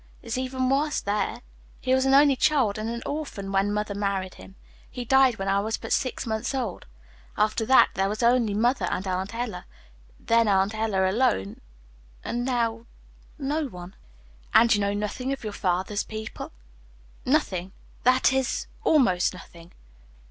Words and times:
"It's 0.23 0.35
even 0.35 0.67
worse 0.67 0.99
there. 0.99 1.43
He 1.79 1.93
was 1.93 2.07
an 2.07 2.15
only 2.15 2.35
child 2.35 2.79
and 2.79 2.89
an 2.89 3.03
orphan 3.05 3.51
when 3.51 3.71
mother 3.71 3.93
married 3.93 4.33
him. 4.33 4.55
He 4.89 5.05
died 5.05 5.37
when 5.37 5.47
I 5.47 5.59
was 5.59 5.77
but 5.77 5.93
six 5.93 6.25
months 6.25 6.55
old. 6.55 6.87
After 7.37 7.67
that 7.67 7.89
there 7.93 8.09
was 8.09 8.23
only 8.23 8.55
mother 8.55 8.87
and 8.89 9.05
Aunt 9.07 9.35
Ella, 9.35 9.67
then 10.19 10.47
Aunt 10.47 10.73
Ella 10.73 11.07
alone; 11.07 11.61
and 12.23 12.43
now 12.43 12.87
no 13.37 13.67
one." 13.67 13.93
"And 14.55 14.73
you 14.73 14.81
know 14.81 14.95
nothing 14.95 15.31
of 15.33 15.43
your 15.43 15.53
father's 15.53 16.01
people?" 16.03 16.51
"Nothing; 17.23 17.71
that 18.03 18.33
is 18.33 18.65
almost 18.83 19.35
nothing." 19.35 19.71